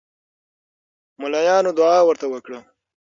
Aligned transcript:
ملاینو 1.21 1.71
دعا 1.79 1.99
ورته 2.05 2.25
وکړه. 2.29 2.59